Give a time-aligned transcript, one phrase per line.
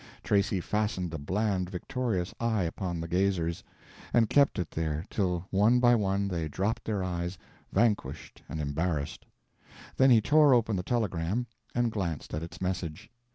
[0.23, 3.63] Tracy fastened a bland victorious eye upon the gazers,
[4.13, 7.37] and kept it there till one by one they dropped their eyes,
[7.71, 9.27] vanquished and embarrassed.
[9.97, 11.45] Then he tore open the telegram
[11.75, 13.11] and glanced at its message.